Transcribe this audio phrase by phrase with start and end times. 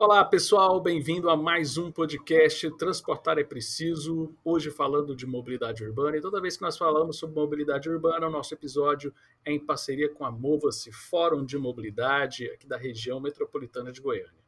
[0.00, 4.32] Olá, pessoal, bem-vindo a mais um podcast Transportar é Preciso.
[4.44, 8.30] Hoje falando de mobilidade urbana e toda vez que nós falamos sobre mobilidade urbana, o
[8.30, 9.12] nosso episódio
[9.44, 14.40] é em parceria com a Mova-se, Fórum de Mobilidade aqui da região metropolitana de Goiânia.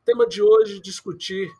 [0.00, 1.52] O tema de hoje discutir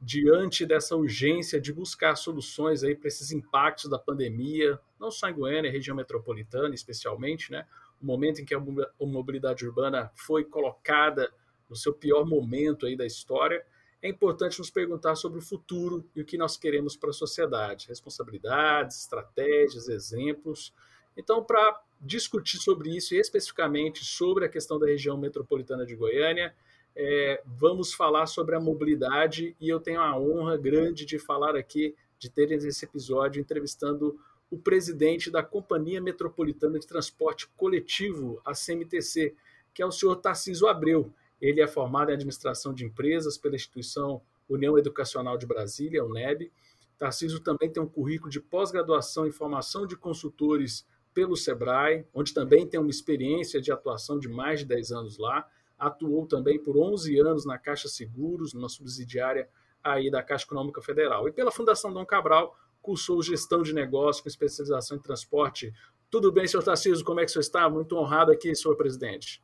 [0.00, 5.34] diante dessa urgência de buscar soluções aí para esses impactos da pandemia, não só em
[5.34, 7.66] Goiânia, região metropolitana especialmente, né?
[8.00, 8.60] O momento em que a
[8.98, 11.30] mobilidade urbana foi colocada
[11.68, 13.64] no seu pior momento aí da história,
[14.00, 17.88] é importante nos perguntar sobre o futuro e o que nós queremos para a sociedade,
[17.88, 20.72] responsabilidades, estratégias, exemplos.
[21.16, 26.54] Então, para discutir sobre isso e especificamente sobre a questão da região metropolitana de Goiânia,
[26.94, 31.94] é, vamos falar sobre a mobilidade e eu tenho a honra grande de falar aqui,
[32.18, 34.18] de ter esse episódio entrevistando
[34.50, 39.34] o presidente da Companhia Metropolitana de Transporte Coletivo, a CMTC,
[39.74, 41.12] que é o senhor Tarciso Abreu.
[41.40, 46.50] Ele é formado em administração de empresas pela instituição União Educacional de Brasília, UNEB.
[46.96, 52.66] Tarcísio também tem um currículo de pós-graduação em formação de consultores pelo SEBRAE, onde também
[52.66, 55.46] tem uma experiência de atuação de mais de 10 anos lá.
[55.78, 59.48] Atuou também por 11 anos na Caixa Seguros, numa subsidiária
[59.82, 61.28] aí da Caixa Econômica Federal.
[61.28, 65.72] E pela Fundação Dom Cabral, cursou gestão de negócio com especialização em transporte.
[66.10, 67.04] Tudo bem, senhor Tarcísio?
[67.04, 67.68] Como é que o senhor está?
[67.68, 69.42] Muito honrado aqui, senhor presidente.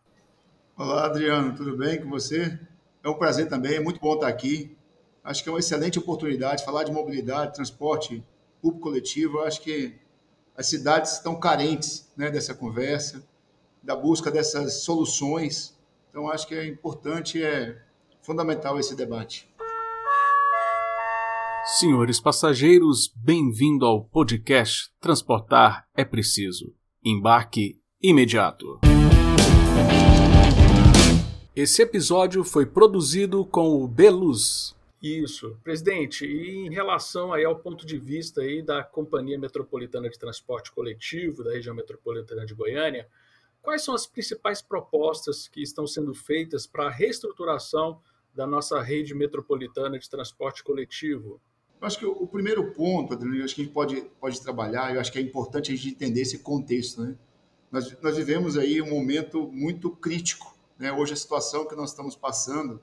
[0.77, 2.59] Olá, Adriano, tudo bem com você?
[3.01, 4.77] É um prazer também, é muito bom estar aqui.
[5.23, 8.25] Acho que é uma excelente oportunidade falar de mobilidade, transporte
[8.61, 9.39] público coletivo.
[9.43, 9.95] Acho que
[10.57, 13.25] as cidades estão carentes né, dessa conversa,
[13.81, 15.79] da busca dessas soluções.
[16.11, 17.81] Então, acho que é importante, é
[18.21, 19.49] fundamental esse debate.
[21.79, 26.75] Senhores passageiros, bem-vindo ao podcast Transportar é Preciso.
[27.05, 28.81] Embarque imediato.
[31.57, 34.75] Esse episódio foi produzido com o Beluz.
[35.01, 36.27] Isso, presidente.
[36.27, 41.45] E em relação aí ao ponto de vista aí da Companhia Metropolitana de Transporte Coletivo
[41.45, 43.07] da região metropolitana de Goiânia,
[43.63, 48.01] quais são as principais propostas que estão sendo feitas para a reestruturação
[48.35, 51.41] da nossa rede metropolitana de transporte coletivo?
[51.81, 54.93] Eu acho que o primeiro ponto, Adriano, eu acho que a gente pode, pode trabalhar,
[54.93, 57.01] eu acho que é importante a gente entender esse contexto.
[57.01, 57.17] Né?
[57.71, 60.93] Nós, nós vivemos aí um momento muito crítico né?
[60.93, 62.81] Hoje a situação que nós estamos passando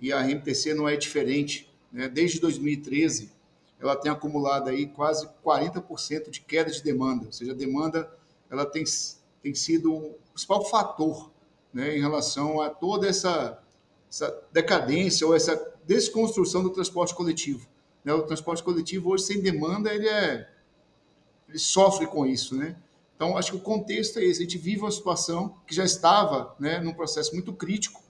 [0.00, 1.72] e a RMTC não é diferente.
[1.92, 2.08] Né?
[2.08, 3.30] Desde 2013,
[3.80, 8.12] ela tem acumulado aí quase 40% de queda de demanda, ou seja, a demanda
[8.50, 8.84] ela tem,
[9.42, 11.30] tem sido o principal fator
[11.72, 13.62] né, em relação a toda essa,
[14.10, 17.66] essa decadência ou essa desconstrução do transporte coletivo.
[18.04, 18.12] Né?
[18.12, 20.48] O transporte coletivo hoje sem demanda ele é
[21.48, 22.76] ele sofre com isso, né?
[23.22, 24.40] Então, acho que o contexto é esse.
[24.40, 28.02] A gente vive uma situação que já estava né, num processo muito crítico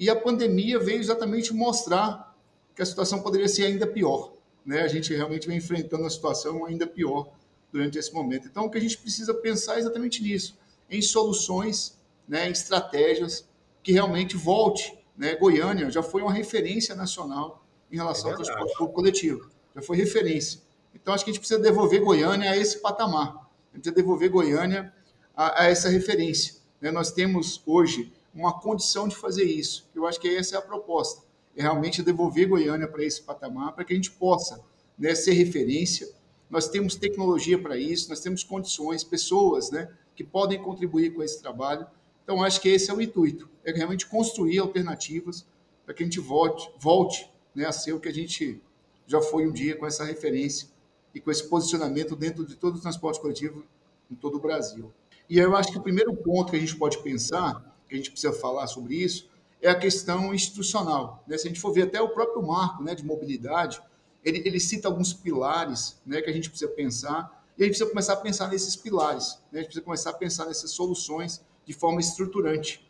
[0.00, 2.34] e a pandemia veio exatamente mostrar
[2.74, 4.32] que a situação poderia ser ainda pior.
[4.64, 4.80] Né?
[4.80, 7.30] A gente realmente vem enfrentando uma situação ainda pior
[7.70, 8.48] durante esse momento.
[8.48, 10.56] Então, o que a gente precisa pensar é exatamente nisso,
[10.88, 13.46] em soluções, né, em estratégias
[13.82, 14.96] que realmente volte.
[15.14, 15.36] Né?
[15.36, 19.98] Goiânia já foi uma referência nacional em relação é ao transporte público coletivo, já foi
[19.98, 20.58] referência.
[20.94, 23.43] Então, acho que a gente precisa devolver Goiânia a esse patamar
[23.78, 24.92] precisa devolver Goiânia
[25.36, 26.54] a, a essa referência.
[26.80, 26.90] Né?
[26.90, 29.88] Nós temos hoje uma condição de fazer isso.
[29.94, 31.24] Eu acho que essa é a proposta,
[31.56, 34.60] é realmente devolver Goiânia para esse patamar, para que a gente possa
[34.98, 36.08] né, ser referência.
[36.50, 41.40] Nós temos tecnologia para isso, nós temos condições, pessoas né, que podem contribuir com esse
[41.40, 41.86] trabalho.
[42.22, 45.46] Então, acho que esse é o intuito, é realmente construir alternativas
[45.84, 48.60] para que a gente volte, volte né, a ser o que a gente
[49.06, 50.68] já foi um dia com essa referência
[51.14, 53.64] e com esse posicionamento dentro de todo o transporte coletivo
[54.10, 54.92] em todo o Brasil.
[55.28, 58.10] E eu acho que o primeiro ponto que a gente pode pensar, que a gente
[58.10, 59.28] precisa falar sobre isso,
[59.62, 61.24] é a questão institucional.
[61.26, 61.38] Né?
[61.38, 63.80] Se a gente for ver até o próprio marco né, de mobilidade,
[64.22, 67.88] ele, ele cita alguns pilares né, que a gente precisa pensar, e a gente precisa
[67.88, 69.58] começar a pensar nesses pilares, né?
[69.60, 72.84] a gente precisa começar a pensar nessas soluções de forma estruturante.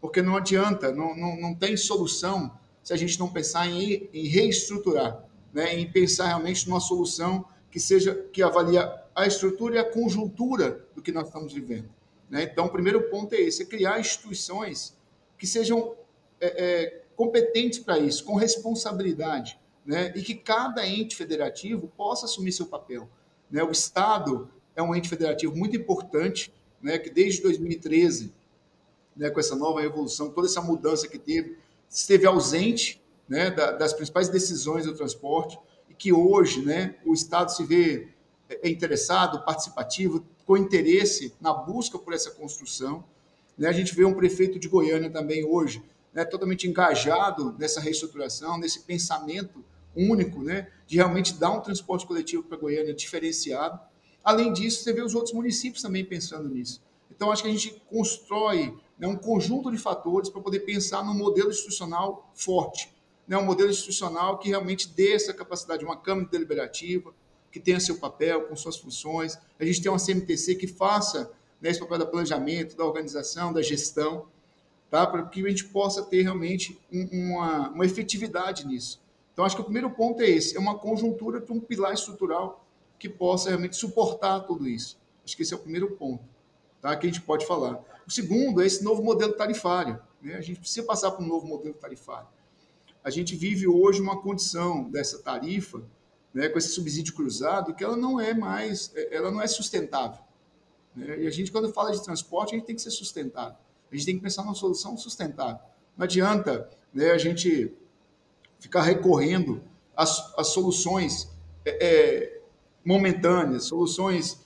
[0.00, 2.50] Porque não adianta, não, não, não tem solução
[2.82, 5.22] se a gente não pensar em, em reestruturar,
[5.52, 5.78] né?
[5.78, 8.78] em pensar realmente numa solução que seja que avalie
[9.14, 11.88] a estrutura e a conjuntura do que nós estamos vivendo.
[12.30, 12.44] Né?
[12.44, 14.96] Então, o primeiro ponto é esse: é criar instituições
[15.36, 15.94] que sejam
[16.40, 20.12] é, é, competentes para isso, com responsabilidade, né?
[20.14, 23.08] e que cada ente federativo possa assumir seu papel.
[23.50, 23.62] Né?
[23.62, 26.98] O Estado é um ente federativo muito importante, né?
[26.98, 28.32] que desde 2013,
[29.16, 31.58] né, com essa nova revolução, toda essa mudança que teve,
[31.90, 35.58] esteve ausente né, das principais decisões do transporte
[35.98, 38.08] que hoje né, o Estado se vê
[38.48, 43.04] é, interessado, participativo, com interesse na busca por essa construção.
[43.56, 43.68] Né?
[43.68, 45.82] A gente vê um prefeito de Goiânia também hoje
[46.14, 49.64] né, totalmente engajado nessa reestruturação, nesse pensamento
[49.94, 53.78] único, né, de realmente dar um transporte coletivo para Goiânia diferenciado.
[54.22, 56.82] Além disso, você vê os outros municípios também pensando nisso.
[57.10, 61.14] Então, acho que a gente constrói né, um conjunto de fatores para poder pensar num
[61.14, 62.92] modelo institucional forte,
[63.28, 67.14] né, um modelo institucional que realmente dê essa capacidade, uma Câmara Deliberativa,
[67.52, 69.38] que tenha seu papel, com suas funções.
[69.60, 71.30] A gente tem uma CMTC que faça
[71.60, 74.26] né, esse papel do planejamento, da organização, da gestão,
[74.90, 75.06] tá?
[75.06, 79.00] para que a gente possa ter realmente uma, uma efetividade nisso.
[79.32, 82.64] Então, acho que o primeiro ponto é esse: é uma conjuntura para um pilar estrutural
[82.98, 84.98] que possa realmente suportar tudo isso.
[85.24, 86.24] Acho que esse é o primeiro ponto
[86.80, 86.96] tá?
[86.96, 87.80] que a gente pode falar.
[88.06, 90.00] O segundo é esse novo modelo tarifário.
[90.22, 90.34] Né?
[90.34, 92.26] A gente precisa passar para um novo modelo tarifário.
[93.08, 95.82] A gente vive hoje uma condição dessa tarifa,
[96.34, 100.22] né, com esse subsídio cruzado, que ela não é mais, ela não é sustentável.
[100.94, 101.22] Né?
[101.22, 103.56] E a gente, quando fala de transporte, a gente tem que ser sustentável.
[103.90, 105.58] A gente tem que pensar numa solução sustentável.
[105.96, 107.72] Não adianta né, a gente
[108.60, 109.62] ficar recorrendo
[109.96, 111.30] às, às soluções
[111.64, 112.40] é, é,
[112.84, 114.38] momentâneas, soluções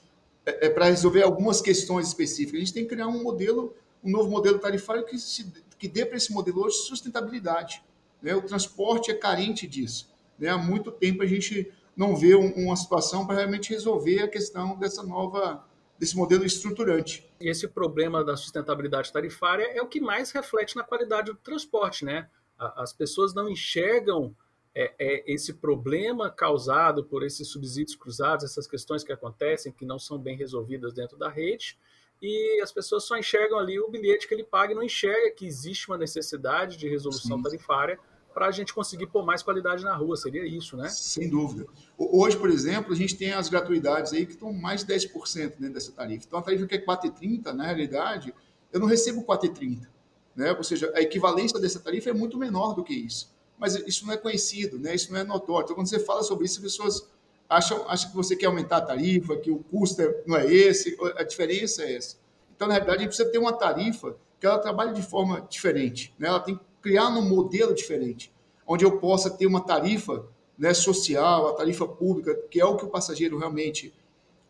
[0.45, 2.55] é, é para resolver algumas questões específicas.
[2.55, 6.05] A gente tem que criar um modelo, um novo modelo tarifário que, se, que dê
[6.05, 7.83] para esse modelo hoje sustentabilidade.
[8.23, 8.33] Né?
[8.33, 10.09] O transporte é carente disso.
[10.39, 10.47] Né?
[10.47, 14.79] Há muito tempo a gente não vê um, uma situação para realmente resolver a questão
[14.79, 15.67] dessa nova
[15.99, 17.29] desse modelo estruturante.
[17.39, 22.27] Esse problema da sustentabilidade tarifária é o que mais reflete na qualidade do transporte, né?
[22.57, 24.35] As pessoas não enxergam
[24.73, 29.99] é, é, esse problema causado por esses subsídios cruzados, essas questões que acontecem, que não
[29.99, 31.77] são bem resolvidas dentro da rede,
[32.21, 35.45] e as pessoas só enxergam ali o bilhete que ele paga e não enxerga que
[35.45, 37.43] existe uma necessidade de resolução Sim.
[37.43, 37.99] tarifária
[38.33, 40.89] para a gente conseguir pôr mais qualidade na rua, seria isso, né?
[40.89, 41.65] Sem dúvida.
[41.97, 45.73] Hoje, por exemplo, a gente tem as gratuidades aí que estão mais de 10% dentro
[45.73, 46.25] dessa tarifa.
[46.27, 48.33] Então, a tarifa que é 4,30, na realidade,
[48.71, 49.87] eu não recebo 4,30.
[50.35, 50.51] Né?
[50.53, 53.33] Ou seja, a equivalência dessa tarifa é muito menor do que isso
[53.63, 54.93] mas isso não é conhecido, né?
[54.93, 55.63] isso não é notório.
[55.63, 57.07] Então, quando você fala sobre isso, as pessoas
[57.49, 60.97] acham, acham que você quer aumentar a tarifa, que o custo é, não é esse,
[61.15, 62.17] a diferença é essa.
[62.53, 66.13] Então, na realidade, a gente precisa ter uma tarifa que ela trabalhe de forma diferente,
[66.19, 66.27] né?
[66.27, 68.31] ela tem que criar um modelo diferente,
[68.67, 72.85] onde eu possa ter uma tarifa né, social, a tarifa pública, que é o que
[72.85, 73.91] o passageiro realmente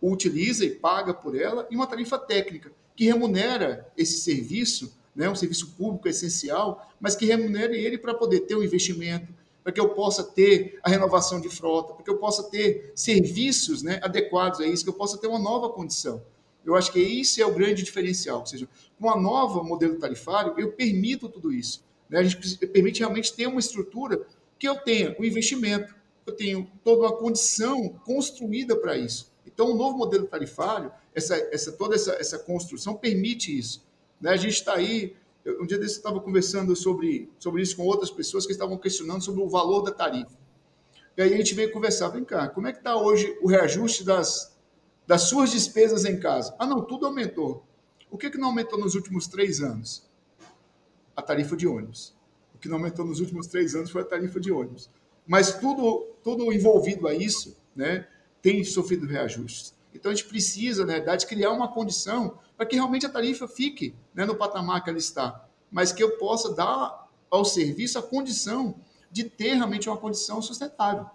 [0.01, 5.35] utiliza e paga por ela, e uma tarifa técnica, que remunera esse serviço né, um
[5.35, 9.31] serviço público essencial, mas que remunere ele para poder ter o um investimento,
[9.63, 13.81] para que eu possa ter a renovação de frota, para que eu possa ter serviços
[13.81, 16.21] né, adequados a isso, que eu possa ter uma nova condição.
[16.65, 18.67] Eu acho que esse é o grande diferencial, ou seja,
[18.99, 21.83] com a nova modelo tarifário, eu permito tudo isso.
[22.09, 22.19] Né?
[22.19, 24.25] A gente permite realmente ter uma estrutura
[24.57, 25.93] que eu tenha o um investimento,
[26.25, 29.31] eu tenho toda uma condição construída para isso.
[29.45, 33.85] Então, o novo modelo tarifário, essa, essa, toda essa, essa construção permite isso.
[34.19, 34.31] Né?
[34.31, 35.15] A gente está aí.
[35.59, 39.21] Um dia desse eu estava conversando sobre, sobre isso com outras pessoas que estavam questionando
[39.21, 40.37] sobre o valor da tarifa.
[41.17, 44.05] E aí a gente veio conversar, vem cá, como é que está hoje o reajuste
[44.05, 44.55] das,
[45.05, 46.55] das suas despesas em casa?
[46.57, 47.65] Ah, não, tudo aumentou.
[48.09, 50.09] O que, que não aumentou nos últimos três anos?
[51.15, 52.15] A tarifa de ônibus.
[52.55, 54.89] O que não aumentou nos últimos três anos foi a tarifa de ônibus.
[55.25, 58.07] Mas tudo, tudo envolvido a isso né,
[58.41, 59.73] tem sofrido reajustes.
[59.93, 63.95] Então a gente precisa, na verdade, criar uma condição para que realmente a tarifa fique
[64.13, 68.75] né, no patamar que ela está, mas que eu possa dar ao serviço a condição
[69.11, 71.05] de ter realmente uma condição sustentável.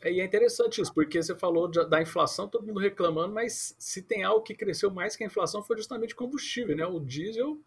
[0.00, 4.02] É, e é interessante isso, porque você falou da inflação, todo mundo reclamando, mas se
[4.02, 6.86] tem algo que cresceu mais que a inflação foi justamente combustível, né?
[6.86, 7.58] O diesel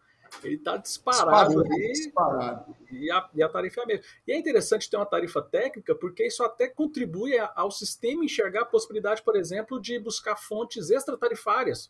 [0.43, 2.75] ele está disparado Disparou, ali disparado.
[2.91, 4.03] E, a, e a tarifa é a mesma.
[4.27, 8.65] E é interessante ter uma tarifa técnica, porque isso até contribui ao sistema enxergar a
[8.65, 11.89] possibilidade, por exemplo, de buscar fontes extratarifárias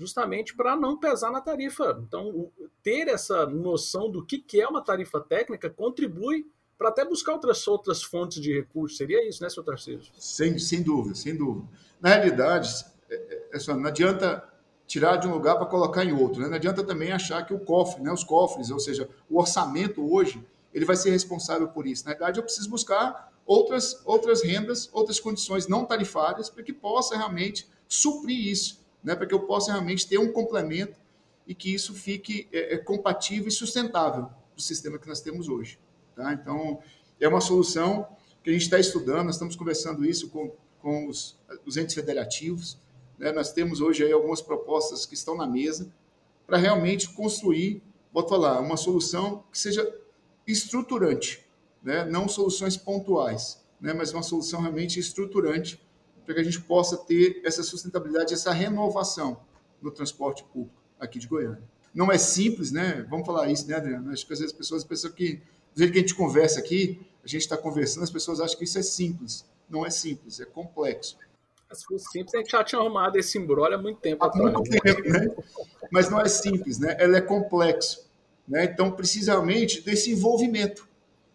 [0.00, 2.02] justamente para não pesar na tarifa.
[2.06, 2.50] Então,
[2.82, 7.68] ter essa noção do que, que é uma tarifa técnica contribui para até buscar outras,
[7.68, 8.96] outras fontes de recursos.
[8.96, 10.10] Seria isso, né, seu Tarcísio?
[10.16, 11.68] Sem, sem dúvida, sem dúvida.
[12.00, 14.49] Na realidade, é, é, é só, não adianta
[14.90, 16.42] tirar de um lugar para colocar em outro.
[16.42, 16.48] Né?
[16.48, 20.44] Não adianta também achar que o cofre, né, os cofres, ou seja, o orçamento hoje,
[20.74, 22.04] ele vai ser responsável por isso.
[22.04, 27.16] Na verdade, eu preciso buscar outras, outras rendas, outras condições não tarifárias para que possa
[27.16, 30.98] realmente suprir isso né, para que eu possa realmente ter um complemento
[31.46, 35.78] e que isso fique é, é, compatível e sustentável do sistema que nós temos hoje.
[36.14, 36.32] Tá?
[36.32, 36.80] Então,
[37.18, 38.06] é uma solução
[38.42, 42.78] que a gente está estudando, nós estamos conversando isso com, com os, os entes federativos,
[43.20, 43.30] né?
[43.30, 45.92] nós temos hoje aí algumas propostas que estão na mesa
[46.46, 49.94] para realmente construir, vou falar, uma solução que seja
[50.46, 51.46] estruturante,
[51.82, 52.04] né?
[52.06, 53.92] não soluções pontuais, né?
[53.92, 55.80] mas uma solução realmente estruturante
[56.24, 59.42] para que a gente possa ter essa sustentabilidade, essa renovação
[59.82, 61.62] no transporte público aqui de Goiânia.
[61.94, 63.06] não é simples, né?
[63.08, 64.12] Vamos falar isso, né, Adriano?
[64.12, 65.36] Acho que às vezes as pessoas pensam que,
[65.74, 68.64] do jeito que a gente conversa aqui, a gente está conversando, as pessoas acham que
[68.64, 69.44] isso é simples.
[69.68, 71.16] Não é simples, é complexo.
[71.72, 74.52] Se fosse simples, a gente já tinha arrumado esse embrolho há muito tempo há atrás.
[74.52, 75.28] Muito tempo, né?
[75.90, 76.96] Mas não é simples, né?
[76.98, 78.10] Ela é complexo.
[78.46, 78.64] Né?
[78.64, 80.88] Então, precisamente desse envolvimento.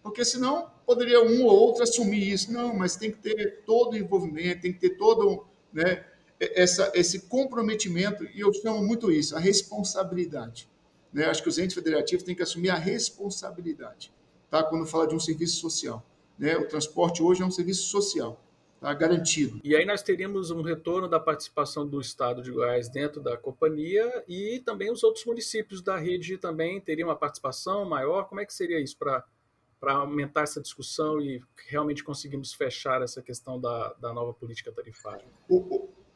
[0.04, 2.52] Porque senão poderia um ou outro assumir isso.
[2.52, 6.06] Não, mas tem que ter todo o envolvimento, tem que ter todo né,
[6.40, 10.70] essa, esse comprometimento, e eu chamo muito isso, a responsabilidade.
[11.14, 11.26] Né?
[11.26, 14.14] Acho que os entes federativos têm que assumir a responsabilidade
[14.50, 14.64] tá?
[14.64, 16.06] quando fala de um serviço social.
[16.38, 16.58] Né?
[16.58, 18.42] O transporte hoje é um serviço social.
[18.86, 19.60] Tá garantido.
[19.64, 24.24] E aí nós teríamos um retorno da participação do Estado de Goiás dentro da companhia
[24.28, 28.26] e também os outros municípios da rede também teriam uma participação maior.
[28.26, 29.24] Como é que seria isso para
[29.80, 35.26] para aumentar essa discussão e realmente conseguirmos fechar essa questão da, da nova política tarifária?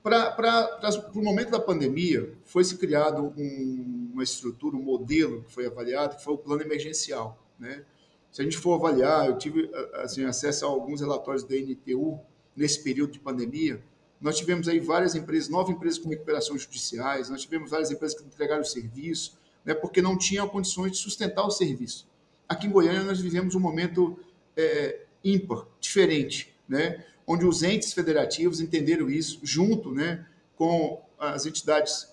[0.03, 0.79] Para
[1.13, 6.15] o momento da pandemia, foi se criado um, uma estrutura, um modelo que foi avaliado,
[6.17, 7.43] que foi o plano emergencial.
[7.59, 7.83] Né?
[8.31, 12.19] Se a gente for avaliar, eu tive assim, acesso a alguns relatórios da NTU
[12.55, 13.81] nesse período de pandemia.
[14.19, 18.25] Nós tivemos aí várias empresas, nove empresas com recuperações judiciais, nós tivemos várias empresas que
[18.25, 22.07] entregaram o serviço, né, porque não tinham condições de sustentar o serviço.
[22.47, 24.19] Aqui em Goiânia, nós vivemos um momento
[24.57, 27.05] é, ímpar, diferente, né?
[27.29, 30.25] onde os entes federativos entenderam isso, junto né,
[30.55, 32.07] com as entidades,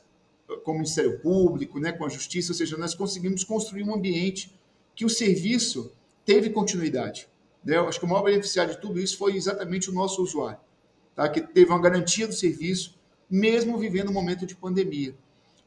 [0.62, 4.55] com o Ministério Público, né, com a Justiça, ou seja, nós conseguimos construir um ambiente
[4.95, 5.90] que o serviço
[6.23, 7.26] teve continuidade.
[7.66, 7.76] Né?
[7.78, 10.61] Acho que o maior beneficiário de tudo isso foi exatamente o nosso usuário,
[11.16, 11.28] tá?
[11.28, 12.96] que teve uma garantia do serviço,
[13.28, 15.16] mesmo vivendo um momento de pandemia.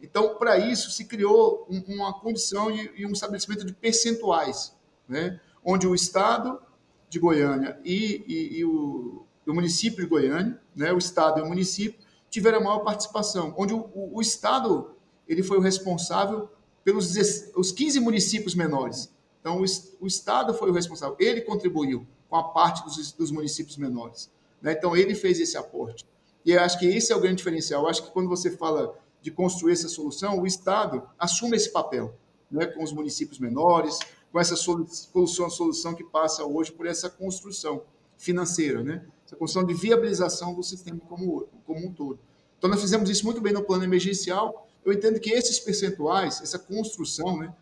[0.01, 4.73] Então, para isso, se criou uma condição e um estabelecimento de percentuais,
[5.09, 5.41] né?
[5.61, 6.61] onde o Estado
[7.09, 10.93] de Goiânia e, e, e o, o, município de Goiânia, né?
[10.93, 14.95] o Estado e o município, tiveram a maior participação, onde o, o, o Estado
[15.27, 16.49] ele foi o responsável
[16.81, 17.13] pelos
[17.57, 19.11] os 15 municípios menores.
[19.39, 19.61] Então,
[19.99, 24.29] o, Estado foi o responsável, ele contribuiu com a parte dos, dos municípios menores.
[24.61, 24.73] Né?
[24.73, 26.05] Então, ele fez esse aporte.
[26.45, 27.83] E eu acho que esse é o grande diferencial.
[27.83, 32.13] Eu acho que quando você fala de construir essa solução, o Estado assume esse papel,
[32.49, 33.99] né, com os municípios menores,
[34.31, 37.83] com essa solução, solução que passa hoje por essa construção
[38.17, 42.19] financeira, né, essa construção de viabilização do sistema como, como um todo.
[42.57, 44.67] Então, nós fizemos isso muito bem no plano emergencial.
[44.83, 47.53] Eu entendo que esses percentuais, essa construção, né,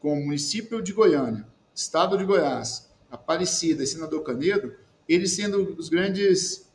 [0.00, 4.74] com o município de Goiânia, Estado de Goiás, Aparecida e Senador Canedo,
[5.08, 6.68] eles sendo os grandes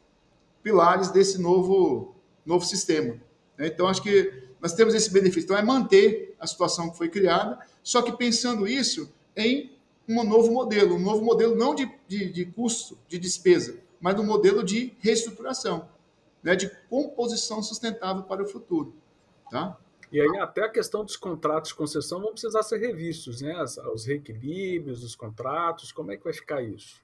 [0.62, 2.16] pilares desse novo,
[2.46, 3.16] novo sistema.
[3.58, 3.68] Né?
[3.68, 5.46] Então, acho que nós temos esse benefício.
[5.46, 9.72] Então, é manter a situação que foi criada, só que pensando isso em
[10.08, 14.26] um novo modelo, um novo modelo não de, de, de custo, de despesa, mas um
[14.26, 15.88] modelo de reestruturação,
[16.42, 16.56] né?
[16.56, 18.94] de composição sustentável para o futuro.
[19.50, 19.78] Tá?
[20.14, 23.56] E aí até a questão dos contratos de concessão vão precisar ser revistos, né?
[23.94, 27.02] Os reequilíbrios dos contratos, como é que vai ficar isso?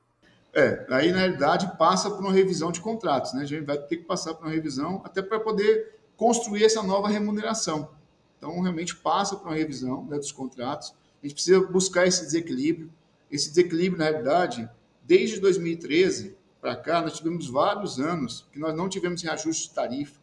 [0.53, 3.41] É, aí na realidade passa por uma revisão de contratos, né?
[3.41, 7.07] A gente vai ter que passar por uma revisão até para poder construir essa nova
[7.07, 7.89] remuneração.
[8.37, 10.93] Então, realmente passa por uma revisão né, dos contratos.
[11.21, 12.91] A gente precisa buscar esse desequilíbrio.
[13.31, 14.69] Esse desequilíbrio, na realidade,
[15.03, 20.19] desde 2013 para cá, nós tivemos vários anos que nós não tivemos reajuste de tarifa.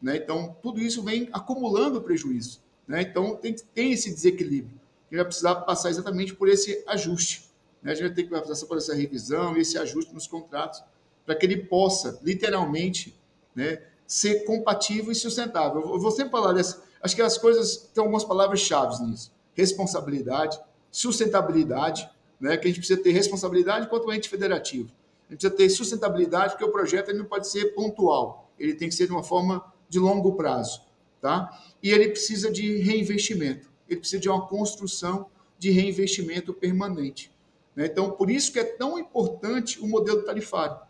[0.00, 0.16] Né?
[0.16, 2.60] Então, tudo isso vem acumulando prejuízo.
[2.86, 3.02] Né?
[3.02, 4.78] Então, tem, tem esse desequilíbrio.
[4.78, 7.48] A gente vai precisar passar exatamente por esse ajuste.
[7.82, 7.92] Né?
[7.92, 10.82] A gente vai ter que passar por essa revisão e esse ajuste nos contratos
[11.24, 13.14] para que ele possa, literalmente,
[13.54, 15.82] né, ser compatível e sustentável.
[15.82, 16.82] Eu vou sempre falar dessa.
[17.02, 20.58] Acho que as coisas têm algumas palavras-chave nisso: responsabilidade,
[20.90, 22.08] sustentabilidade,
[22.40, 22.56] né?
[22.56, 24.90] Que a gente precisa ter responsabilidade quanto ente federativo.
[25.28, 28.88] A gente precisa ter sustentabilidade, porque o projeto ele não pode ser pontual, ele tem
[28.88, 30.82] que ser de uma forma de longo prazo,
[31.20, 31.50] tá?
[31.82, 35.26] E ele precisa de reinvestimento, ele precisa de uma construção
[35.58, 37.32] de reinvestimento permanente.
[37.74, 37.86] Né?
[37.86, 40.88] Então, por isso que é tão importante o modelo tarifário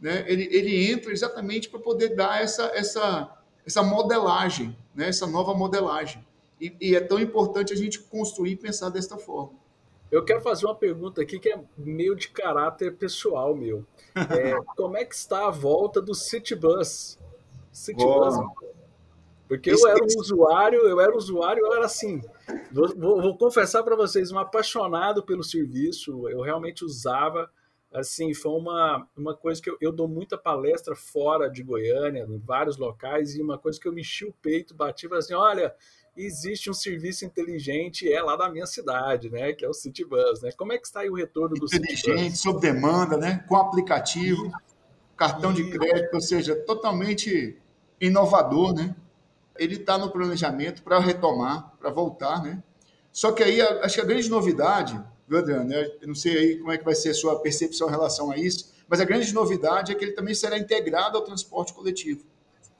[0.00, 3.30] né, ele, ele entra exatamente para poder dar essa, essa,
[3.64, 6.24] essa modelagem, né, essa nova modelagem.
[6.60, 9.58] E, e, é tão importante a gente construir e pensar desta forma.
[10.10, 13.84] Eu quero fazer uma pergunta aqui que é meio de caráter pessoal meu.
[14.14, 17.18] É, como é que está a volta do Citybus?
[17.76, 18.34] Citybus.
[19.48, 22.20] Porque eu era um usuário, eu era usuário, eu era assim.
[22.72, 26.28] Vou, vou, vou confessar para vocês, um apaixonado pelo serviço.
[26.28, 27.48] Eu realmente usava
[27.92, 32.38] assim, foi uma, uma coisa que eu, eu dou muita palestra fora de Goiânia, em
[32.38, 35.34] vários locais, e uma coisa que eu me enchi o peito, bati e falei assim,
[35.34, 35.74] olha,
[36.14, 40.50] existe um serviço inteligente, é lá da minha cidade, né, que é o Citybus, né?
[40.56, 42.00] Como é que está aí o retorno do Citybus?
[42.00, 44.50] Inteligente, sob demanda, né, com aplicativo,
[45.16, 45.54] cartão e...
[45.54, 47.58] de crédito, ou seja, totalmente
[48.00, 48.94] inovador, né?
[49.58, 52.62] Ele está no planejamento para retomar, para voltar, né?
[53.10, 55.72] Só que aí, acho que a grande novidade, viu, Adriano?
[55.72, 58.36] Eu não sei aí como é que vai ser a sua percepção em relação a
[58.36, 62.24] isso, mas a grande novidade é que ele também será integrado ao transporte coletivo.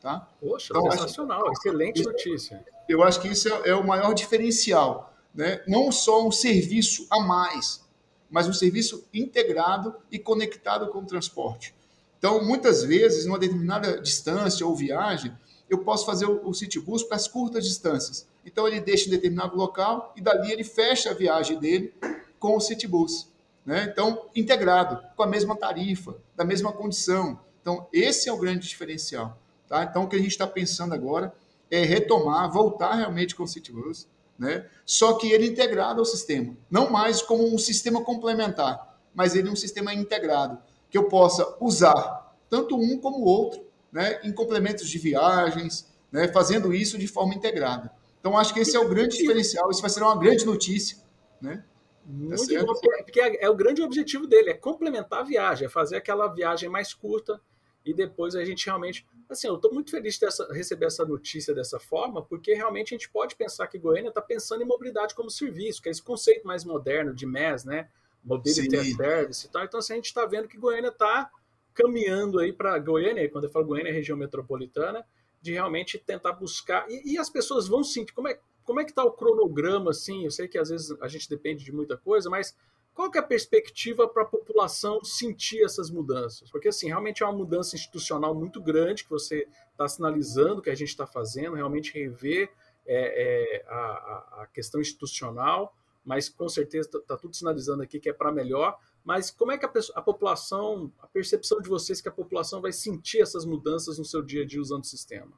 [0.01, 0.29] Tá?
[0.41, 2.65] Poxa, então, sensacional, acho, excelente notícia.
[2.89, 5.15] Eu acho que isso é, é, o maior diferencial.
[5.35, 5.63] Né?
[5.67, 7.85] Não só um serviço a mais,
[8.31, 11.75] mas um serviço integrado e conectado com o transporte.
[12.19, 15.33] Então, muitas vezes, numa determinada distância ou viagem,
[15.69, 18.27] eu posso fazer o, o Citybus para as curtas distâncias.
[18.45, 21.93] Então, ele deixa em determinado local e dali ele fecha a viagem dele
[22.39, 23.29] com o Citybus.
[23.65, 23.89] Né?
[23.91, 27.41] Então, integrado, com a mesma tarifa, da mesma condição.
[27.61, 29.37] Então, esse é o grande diferencial.
[29.69, 29.83] Tá?
[29.83, 31.35] Então, o que a gente está pensando agora
[31.69, 34.07] é retomar, voltar realmente com o Citybus,
[34.39, 34.67] né?
[34.85, 36.57] só que ele integrado ao sistema.
[36.71, 40.59] Não mais como um sistema complementar, mas ele é um sistema integrado,
[40.97, 43.63] que eu possa usar tanto um como o outro,
[43.93, 44.19] né?
[44.25, 46.27] em complementos de viagens, né?
[46.29, 47.93] fazendo isso de forma integrada.
[48.19, 50.97] Então, acho que esse é o grande diferencial, isso vai ser uma grande notícia.
[51.41, 51.63] Né?
[52.07, 52.75] Muito tá bom,
[53.05, 56.69] porque é, é, o grande objetivo dele, é complementar a viagem, é fazer aquela viagem
[56.69, 57.39] mais curta
[57.85, 59.07] e depois a gente realmente.
[59.29, 63.11] Assim, eu estou muito feliz de receber essa notícia dessa forma, porque realmente a gente
[63.11, 66.65] pode pensar que Goiânia está pensando em mobilidade como serviço, que é esse conceito mais
[66.65, 67.89] moderno de MES, né?
[68.25, 69.65] Mobility as Service e tal.
[69.65, 71.31] Então, assim, a gente está vendo que Goiânia está
[71.75, 75.07] caminhando aí para Goiânia, quando eu falo Goiânia, região metropolitana,
[75.41, 76.87] de realmente tentar buscar.
[76.91, 78.13] E, e as pessoas vão sentir.
[78.13, 80.25] Como é, como é que está o cronograma, assim?
[80.25, 82.57] Eu sei que às vezes a gente depende de muita coisa, mas
[82.97, 86.51] qual que é a perspectiva para a população sentir essas mudanças?
[86.51, 90.75] Porque, assim, realmente é uma mudança institucional muito grande que você está sinalizando que a
[90.75, 92.51] gente está fazendo, realmente rever
[92.87, 98.09] é, é, a, a, questão institucional, mas com certeza está tá tudo sinalizando aqui que
[98.09, 98.79] é para melhor.
[99.05, 102.73] Mas como é que a, a, população, a percepção de vocês que a população vai
[102.73, 105.33] sentir essas mudanças no seu dia a dia usando o sistema?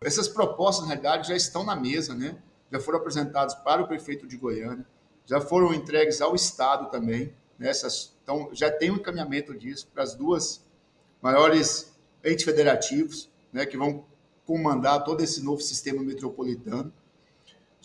[0.00, 2.42] Essas propostas, na realidade, já estão na mesa, né?
[2.72, 4.86] já foram apresentados para o prefeito de Goiânia,
[5.24, 7.34] já foram entregues ao Estado também.
[7.58, 7.72] Né?
[8.22, 10.64] então, já tem um encaminhamento disso para as duas
[11.22, 14.04] maiores entes federativos, né, que vão
[14.44, 16.92] comandar todo esse novo sistema metropolitano.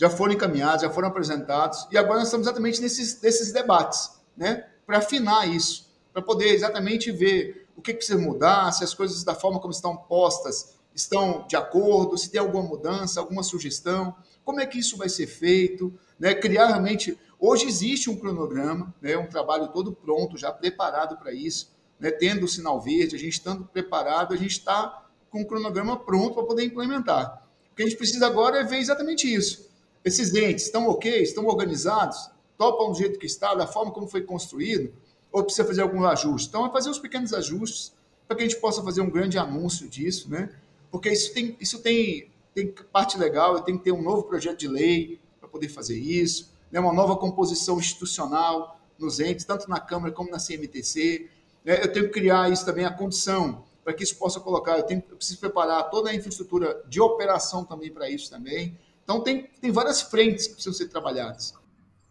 [0.01, 4.65] Já foram encaminhados, já foram apresentados, e agora nós estamos exatamente nesses, nesses debates, né,
[4.83, 9.35] para afinar isso, para poder exatamente ver o que precisa mudar, se as coisas da
[9.35, 14.65] forma como estão postas estão de acordo, se tem alguma mudança, alguma sugestão como é
[14.65, 16.33] que isso vai ser feito, né?
[16.33, 17.17] criar realmente.
[17.39, 19.17] Hoje existe um cronograma, né?
[19.17, 22.11] um trabalho todo pronto, já preparado para isso, né?
[22.11, 26.35] tendo o sinal verde, a gente estando preparado, a gente está com o cronograma pronto
[26.35, 27.47] para poder implementar.
[27.71, 29.70] O que a gente precisa agora é ver exatamente isso.
[30.03, 31.21] Esses dentes estão ok?
[31.21, 32.29] Estão organizados?
[32.57, 34.93] Topam do jeito que está, da forma como foi construído?
[35.31, 36.49] Ou precisa fazer algum ajuste?
[36.49, 37.93] Então, é fazer os pequenos ajustes
[38.27, 40.49] para que a gente possa fazer um grande anúncio disso, né?
[40.89, 44.59] Porque isso tem, isso tem tem parte legal, eu tenho que ter um novo projeto
[44.59, 49.79] de lei para poder fazer isso, né, uma nova composição institucional nos entes, tanto na
[49.79, 51.29] Câmara como na CMTC.
[51.63, 54.77] Né, eu tenho que criar isso também, a condição para que isso possa colocar.
[54.77, 58.77] Eu, tenho, eu preciso preparar toda a infraestrutura de operação também para isso também.
[59.03, 61.53] Então, tem, tem várias frentes que precisam ser trabalhadas.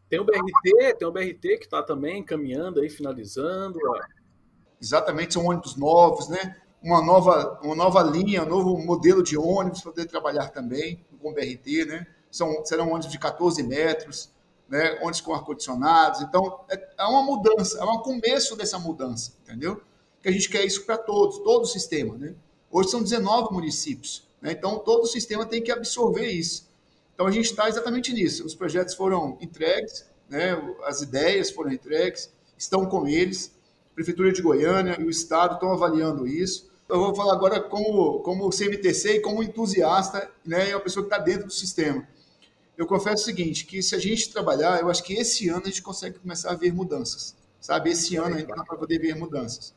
[0.09, 3.79] Tem o BRT, tem o BRT que está também caminhando aí, finalizando.
[4.81, 6.57] Exatamente, são ônibus novos, né?
[6.83, 11.33] uma nova, uma nova linha, um novo modelo de ônibus para poder trabalhar também com
[11.33, 12.07] BRT, né?
[12.31, 14.31] São, serão ônibus de 14 metros,
[14.69, 14.99] né?
[15.01, 16.23] ônibus com ar-condicionados.
[16.23, 19.83] Então, é, é, uma mudança, é um começo dessa mudança, entendeu?
[20.23, 22.35] Que a gente quer isso para todos, todo o sistema, né?
[22.71, 24.53] Hoje são 19 municípios, né?
[24.53, 26.70] então todo o sistema tem que absorver isso.
[27.15, 28.45] Então, a gente está exatamente nisso.
[28.47, 30.57] Os projetos foram entregues, né?
[30.85, 33.55] as ideias foram entregues, estão com eles.
[33.93, 38.21] A Prefeitura de Goiânia e o Estado estão avaliando isso eu vou falar agora como,
[38.21, 42.07] como CMTC e como entusiasta, né, e uma pessoa que está dentro do sistema.
[42.77, 45.69] Eu confesso o seguinte, que se a gente trabalhar, eu acho que esse ano a
[45.69, 47.91] gente consegue começar a ver mudanças, sabe?
[47.91, 49.75] Esse ano a gente dá para poder ver mudanças.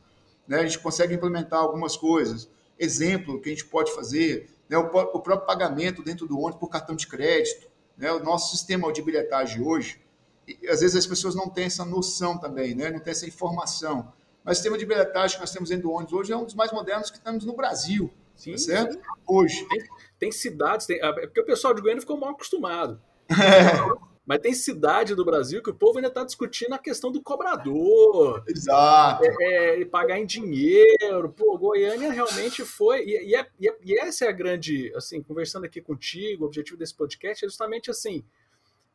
[0.48, 0.60] Né?
[0.60, 2.48] A gente consegue implementar algumas coisas.
[2.78, 4.76] Exemplo que a gente pode fazer, né?
[4.76, 8.12] o, o próprio pagamento dentro do ônibus por cartão de crédito, né?
[8.12, 10.00] o nosso sistema de bilhetagem hoje,
[10.46, 12.90] e, às vezes as pessoas não têm essa noção também, né?
[12.90, 14.12] não têm essa informação.
[14.42, 16.54] Mas o sistema de bilhetagem que nós temos dentro do ônibus hoje é um dos
[16.54, 18.12] mais modernos que temos no Brasil.
[18.36, 18.92] Sim, tá certo?
[18.94, 19.00] Sim.
[19.26, 19.66] Hoje.
[19.68, 19.84] Tem,
[20.18, 23.00] tem cidades, tem, é porque o pessoal de Goiânia ficou mal acostumado.
[23.30, 24.13] É.
[24.26, 28.42] Mas tem cidade do Brasil que o povo ainda está discutindo a questão do cobrador.
[28.48, 29.22] Exato.
[29.22, 31.28] É, é, pagar em dinheiro.
[31.30, 33.04] Pô, Goiânia realmente foi.
[33.04, 34.90] E, e, é, e, é, e, essa é a grande.
[34.96, 38.24] Assim, conversando aqui contigo, o objetivo desse podcast é justamente assim.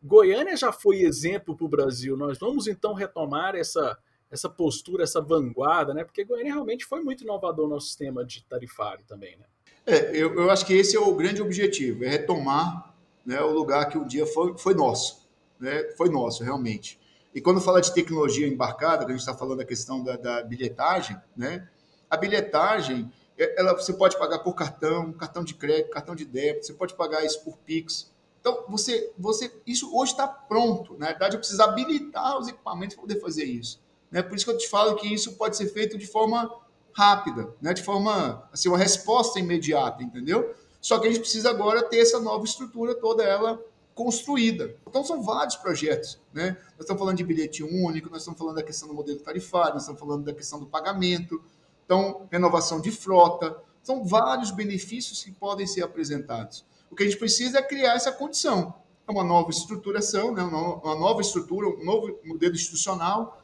[0.01, 2.17] Goiânia já foi exemplo para o Brasil.
[2.17, 3.97] Nós vamos então retomar essa,
[4.31, 6.03] essa postura, essa vanguarda, né?
[6.03, 9.45] Porque Goiânia realmente foi muito inovador no sistema de tarifário também, né?
[9.85, 12.93] É, eu, eu acho que esse é o grande objetivo, é retomar
[13.25, 15.18] né, o lugar que um dia foi, foi nosso,
[15.59, 16.99] né, foi nosso, realmente.
[17.33, 20.43] E quando fala de tecnologia embarcada, que a gente está falando da questão da, da,
[20.43, 21.67] bilhetagem, né,
[22.09, 26.65] a bilhetagem, é, ela, você pode pagar por cartão, cartão de crédito, cartão de débito,
[26.65, 28.11] você pode pagar isso por Pix.
[28.39, 30.97] Então, você, você, isso hoje está pronto.
[30.97, 33.81] Na verdade, eu preciso habilitar os equipamentos para poder fazer isso.
[34.09, 34.21] Né?
[34.23, 36.49] Por isso que eu te falo que isso pode ser feito de forma
[36.93, 37.73] rápida, né?
[37.73, 40.55] de forma, assim, uma resposta imediata, entendeu?
[40.81, 43.61] Só que a gente precisa agora ter essa nova estrutura, toda ela
[43.99, 44.77] construída.
[44.87, 46.21] Então, são vários projetos.
[46.33, 46.51] Né?
[46.71, 49.81] Nós estamos falando de bilhete único, nós estamos falando da questão do modelo tarifário, nós
[49.81, 51.43] estamos falando da questão do pagamento,
[51.83, 53.61] então, renovação de frota.
[53.83, 56.65] São vários benefícios que podem ser apresentados.
[56.89, 58.73] O que a gente precisa é criar essa condição.
[59.05, 60.43] É uma nova estruturação, né?
[60.43, 63.43] uma nova estrutura, um novo modelo institucional,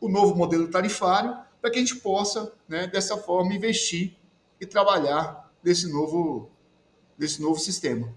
[0.00, 4.16] o um novo modelo tarifário, para que a gente possa, né, dessa forma, investir
[4.60, 6.50] e trabalhar nesse novo,
[7.16, 8.12] nesse novo sistema.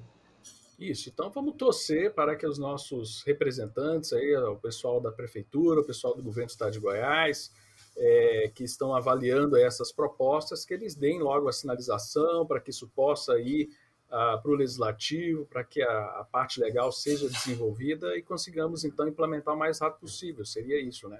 [0.82, 5.84] Isso, então vamos torcer para que os nossos representantes, aí, o pessoal da prefeitura, o
[5.86, 7.52] pessoal do governo do estado de Goiás,
[7.96, 12.88] é, que estão avaliando essas propostas, que eles deem logo a sinalização para que isso
[12.96, 13.70] possa ir
[14.08, 19.08] uh, para o legislativo, para que a, a, parte legal seja desenvolvida e consigamos então
[19.08, 20.44] implementar o mais rápido possível.
[20.44, 21.20] Seria isso, né?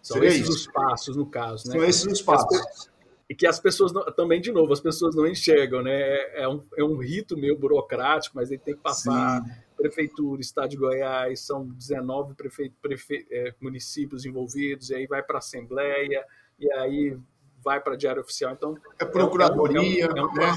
[0.00, 0.52] São Seria esses isso.
[0.52, 1.74] os passos, no caso, né?
[1.74, 2.88] São esses os passos.
[3.30, 5.92] E que as pessoas, não, também, de novo, as pessoas não enxergam, né?
[5.92, 9.50] É, é um, é um rito meio burocrático, mas ele tem que passar Sim.
[9.76, 15.36] prefeitura, estado de Goiás, são 19 prefe, prefe, é, municípios envolvidos, e aí vai para
[15.36, 16.26] a Assembleia,
[16.58, 17.16] e aí
[17.62, 18.52] vai para Diário Oficial.
[18.52, 20.52] Então, é procuradoria, é um, é um, né?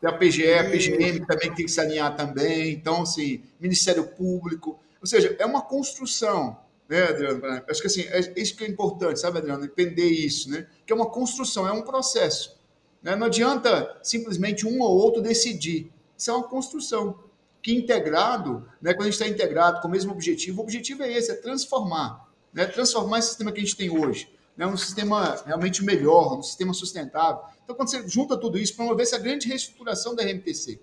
[0.00, 2.72] Tem a PGE, a PGM também tem que se alinhar também.
[2.72, 4.80] Então, assim, Ministério Público.
[5.00, 6.58] Ou seja, é uma construção
[6.90, 7.40] né, Adriano?
[7.70, 9.64] Acho que assim, é isso que é importante, sabe, Adriano?
[9.64, 10.66] Entender isso, né?
[10.84, 12.58] Que é uma construção, é um processo.
[13.00, 13.14] Né?
[13.14, 15.92] Não adianta simplesmente um ou outro decidir.
[16.18, 17.20] Isso é uma construção.
[17.62, 21.12] Que integrado, né, quando a gente está integrado com o mesmo objetivo, o objetivo é
[21.12, 22.28] esse, é transformar.
[22.52, 22.66] Né?
[22.66, 24.28] Transformar esse sistema que a gente tem hoje.
[24.56, 24.66] Né?
[24.66, 27.42] Um sistema realmente melhor, um sistema sustentável.
[27.62, 30.80] Então, quando você junta tudo isso, promover essa grande reestruturação da RMTC.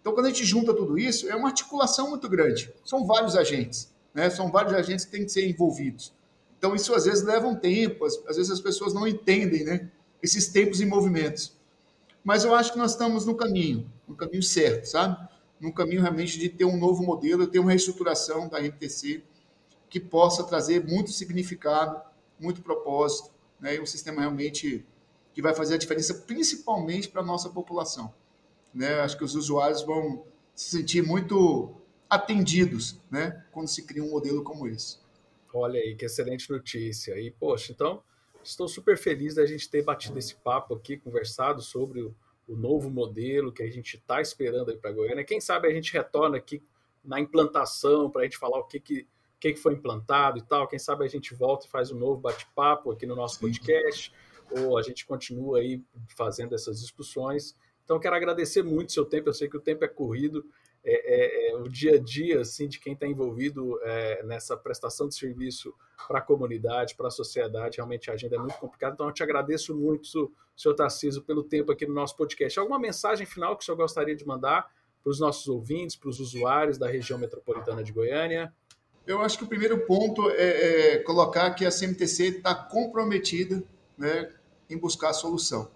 [0.00, 2.72] Então, quando a gente junta tudo isso, é uma articulação muito grande.
[2.84, 3.92] São vários agentes.
[4.18, 4.28] Né?
[4.30, 6.12] São vários agentes que têm que ser envolvidos.
[6.58, 9.92] Então, isso às vezes leva um tempo, às, vezes as pessoas não entendem né?
[10.20, 11.56] esses tempos e movimentos.
[12.24, 15.16] Mas eu acho que nós estamos no caminho, no caminho certo, sabe?
[15.60, 19.22] No caminho realmente de ter um novo modelo, ter uma reestruturação da MTC
[19.88, 22.02] que possa trazer muito significado,
[22.40, 23.76] muito propósito, né?
[23.76, 24.84] e um sistema realmente
[25.32, 28.12] que vai fazer a diferença, principalmente para a nossa população.
[28.74, 28.98] Né?
[28.98, 30.24] Acho que os usuários vão
[30.56, 31.72] se sentir muito
[32.08, 34.98] atendidos, né, quando se cria um modelo como esse.
[35.52, 37.18] Olha aí, que excelente notícia.
[37.18, 38.02] E, poxa, então,
[38.42, 42.14] estou super feliz da gente ter batido esse papo aqui, conversado sobre o,
[42.46, 45.24] o novo modelo que a gente está esperando aí para Goiânia.
[45.24, 46.62] Quem sabe a gente retorna aqui
[47.04, 49.06] na implantação para a gente falar o que, que,
[49.40, 50.68] que, que foi implantado e tal.
[50.68, 53.40] Quem sabe a gente volta e faz um novo bate-papo aqui no nosso Sim.
[53.40, 54.12] podcast,
[54.50, 55.82] ou a gente continua aí
[56.16, 57.54] fazendo essas discussões.
[57.84, 59.30] Então, quero agradecer muito o seu tempo.
[59.30, 60.44] Eu sei que o tempo é corrido
[60.84, 65.08] é, é, é, o dia a dia assim de quem está envolvido é, nessa prestação
[65.08, 65.74] de serviço
[66.06, 67.76] para a comunidade, para a sociedade.
[67.76, 68.94] Realmente a agenda é muito complicada.
[68.94, 72.58] Então eu te agradeço muito, senhor Tarciso, pelo tempo aqui no nosso podcast.
[72.58, 74.70] Alguma mensagem final que o senhor gostaria de mandar
[75.02, 78.52] para os nossos ouvintes, para os usuários da região metropolitana de Goiânia?
[79.06, 83.62] Eu acho que o primeiro ponto é, é colocar que a CMTC está comprometida
[83.96, 84.32] né,
[84.68, 85.70] em buscar a solução.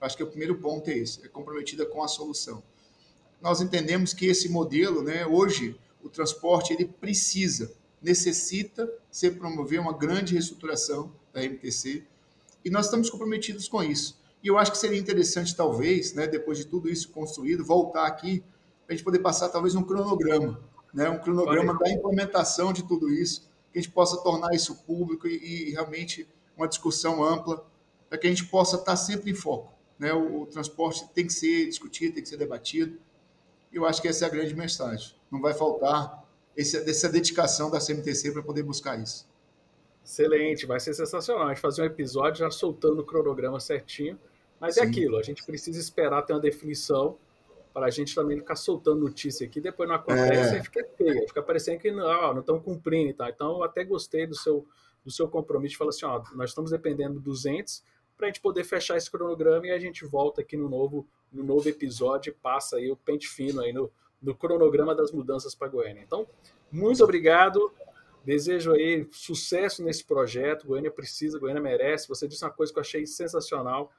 [0.00, 2.62] Acho que o primeiro ponto é esse, é comprometida com a solução
[3.40, 7.72] nós entendemos que esse modelo, né, hoje, o transporte ele precisa,
[8.02, 12.04] necessita ser promover uma grande reestruturação da MTC
[12.64, 14.18] e nós estamos comprometidos com isso.
[14.42, 18.40] E eu acho que seria interessante, talvez, né, depois de tudo isso construído, voltar aqui
[18.86, 20.60] para a gente poder passar talvez um cronograma,
[20.94, 25.26] né, um cronograma da implementação de tudo isso, que a gente possa tornar isso público
[25.26, 27.64] e, e realmente uma discussão ampla,
[28.08, 29.72] para que a gente possa estar sempre em foco.
[29.98, 30.12] Né?
[30.12, 32.98] O, o transporte tem que ser discutido, tem que ser debatido,
[33.72, 35.14] eu acho que essa é a grande mensagem.
[35.30, 36.24] Não vai faltar
[36.56, 39.28] essa dedicação da CMTC para poder buscar isso.
[40.04, 41.46] Excelente, vai ser sensacional.
[41.46, 44.18] A gente fazer um episódio já soltando o cronograma certinho.
[44.60, 44.86] Mas é Sim.
[44.86, 47.16] é aquilo, a gente precisa esperar ter uma definição
[47.72, 50.58] para a gente também ficar soltando notícia aqui, depois não acontece é.
[50.58, 53.28] e fica feio, fica parecendo que não, não estão cumprindo e tal.
[53.28, 54.66] Então, eu até gostei do seu,
[55.04, 57.84] do seu compromisso de falar assim, ó, nós estamos dependendo dos entes
[58.18, 61.44] para a gente poder fechar esse cronograma e a gente volta aqui no novo no
[61.44, 66.02] novo episódio passa aí o pente fino aí no, no cronograma das mudanças para Goiânia.
[66.02, 66.26] Então,
[66.70, 67.72] muito obrigado.
[68.24, 70.66] Desejo aí sucesso nesse projeto.
[70.66, 72.08] Goiânia precisa, Goiânia merece.
[72.08, 73.92] Você disse uma coisa que eu achei sensacional.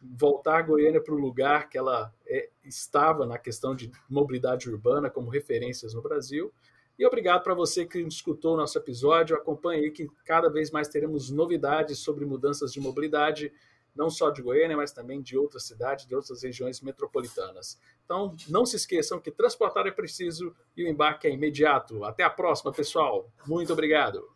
[0.00, 5.30] voltar Goiânia para o lugar que ela é, estava na questão de mobilidade urbana como
[5.30, 6.52] referências no Brasil.
[6.98, 9.36] E obrigado para você que escutou o nosso episódio.
[9.36, 13.52] Acompanhe que cada vez mais teremos novidades sobre mudanças de mobilidade,
[13.94, 17.78] não só de Goiânia, mas também de outras cidades, de outras regiões metropolitanas.
[18.04, 22.04] Então, não se esqueçam que transportar é preciso e o embarque é imediato.
[22.04, 23.30] Até a próxima, pessoal.
[23.46, 24.35] Muito obrigado.